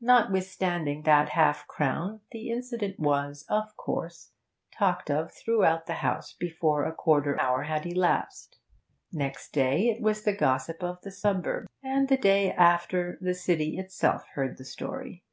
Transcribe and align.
Notwithstanding 0.00 1.02
that 1.02 1.30
half 1.30 1.66
crown 1.66 2.20
the 2.30 2.48
incident 2.48 3.00
was, 3.00 3.44
of 3.48 3.76
course, 3.76 4.30
talked 4.70 5.10
of 5.10 5.32
through 5.32 5.64
the 5.86 5.94
house 5.94 6.32
before 6.32 6.84
a 6.84 6.94
quarter 6.94 7.32
of 7.32 7.40
an 7.40 7.44
hour 7.44 7.62
had 7.64 7.84
elapsed. 7.84 8.60
Next 9.10 9.50
day 9.52 9.88
it 9.88 10.00
was 10.00 10.22
the 10.22 10.32
gossip 10.36 10.84
of 10.84 11.00
the 11.00 11.10
suburbs; 11.10 11.68
and 11.82 12.08
the 12.08 12.18
day 12.18 12.52
after 12.52 13.18
the 13.20 13.34
city 13.34 13.78
itself 13.78 14.28
heard 14.34 14.58
the 14.58 14.64
story. 14.64 15.24